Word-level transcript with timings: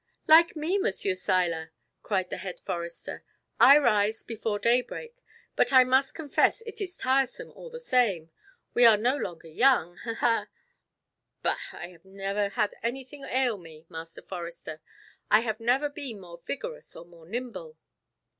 "Like 0.27 0.55
me, 0.55 0.79
Monsieur 0.79 1.13
Seiler," 1.13 1.71
cried 2.01 2.31
the 2.31 2.37
Head 2.37 2.59
Forester. 2.61 3.23
I 3.59 3.77
rise 3.77 4.23
before 4.23 4.57
daybreak; 4.57 5.13
but 5.55 5.71
I 5.71 5.83
must 5.83 6.15
confess 6.15 6.63
it 6.65 6.81
is 6.81 6.97
tiresome 6.97 7.51
all 7.51 7.69
the 7.69 7.79
same 7.79 8.31
we 8.73 8.83
are 8.83 8.97
no 8.97 9.15
longer 9.15 9.47
young. 9.47 9.97
Ha! 9.97 10.15
Ha!" 10.15 10.47
"Bah! 11.43 11.59
I 11.73 11.89
have 11.89 12.03
never 12.03 12.49
had 12.49 12.73
anything 12.81 13.25
ail 13.25 13.59
me, 13.59 13.85
Master 13.89 14.23
Forester; 14.23 14.81
I 15.29 15.41
have 15.41 15.59
never 15.59 15.87
been 15.87 16.19
more 16.19 16.41
vigorous 16.47 16.95
or 16.95 17.05
more 17.05 17.27
nimble." 17.29 17.77